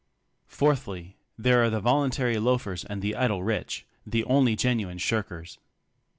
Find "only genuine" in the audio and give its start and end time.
4.23-4.97